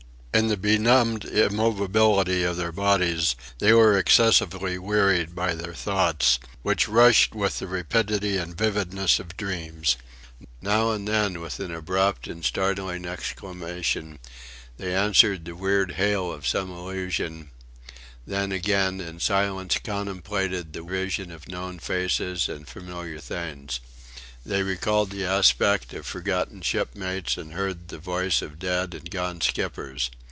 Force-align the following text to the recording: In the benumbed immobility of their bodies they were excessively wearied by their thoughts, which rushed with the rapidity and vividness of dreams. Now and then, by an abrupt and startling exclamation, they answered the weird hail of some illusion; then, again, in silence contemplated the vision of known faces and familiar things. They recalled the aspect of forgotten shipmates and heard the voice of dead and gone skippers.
In 0.33 0.47
the 0.47 0.55
benumbed 0.55 1.25
immobility 1.25 2.43
of 2.43 2.55
their 2.55 2.71
bodies 2.71 3.35
they 3.59 3.73
were 3.73 3.97
excessively 3.97 4.77
wearied 4.77 5.35
by 5.35 5.53
their 5.53 5.73
thoughts, 5.73 6.39
which 6.61 6.87
rushed 6.87 7.35
with 7.35 7.59
the 7.59 7.67
rapidity 7.67 8.37
and 8.37 8.57
vividness 8.57 9.19
of 9.19 9.35
dreams. 9.35 9.97
Now 10.61 10.91
and 10.91 11.05
then, 11.05 11.33
by 11.33 11.49
an 11.59 11.75
abrupt 11.75 12.27
and 12.27 12.45
startling 12.45 13.05
exclamation, 13.05 14.19
they 14.77 14.95
answered 14.95 15.43
the 15.43 15.53
weird 15.53 15.91
hail 15.95 16.31
of 16.31 16.47
some 16.47 16.71
illusion; 16.71 17.49
then, 18.25 18.53
again, 18.53 19.01
in 19.01 19.19
silence 19.19 19.79
contemplated 19.83 20.71
the 20.71 20.81
vision 20.81 21.29
of 21.33 21.49
known 21.49 21.77
faces 21.77 22.47
and 22.47 22.65
familiar 22.69 23.19
things. 23.19 23.81
They 24.45 24.63
recalled 24.63 25.09
the 25.11 25.25
aspect 25.25 25.93
of 25.93 26.05
forgotten 26.05 26.61
shipmates 26.61 27.35
and 27.37 27.51
heard 27.53 27.89
the 27.89 27.99
voice 27.99 28.41
of 28.41 28.59
dead 28.59 28.93
and 28.95 29.11
gone 29.11 29.41
skippers. 29.41 30.09